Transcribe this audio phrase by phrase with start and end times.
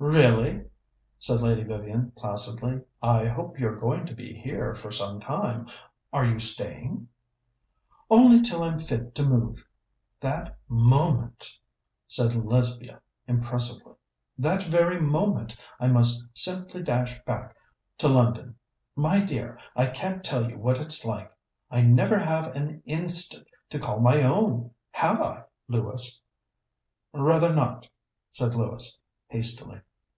[0.00, 0.66] "Really?"
[1.20, 2.80] said Lady Vivian placidly.
[3.00, 5.66] "I hope you're going to be here for some time.
[6.12, 7.08] Are you staying"
[8.10, 9.64] "Only till I'm fit to move.
[10.20, 11.58] That moment,"
[12.08, 13.94] said Lesbia impressively,
[14.36, 17.54] "that very moment, I must simply dash back
[17.98, 18.56] to London.
[18.96, 21.30] My dear, I can't tell you what it's like.
[21.70, 26.20] I never have an instant to call my own have I, Lewis?"
[27.14, 27.88] "Rather not,"
[28.32, 29.80] said Lewis hastily.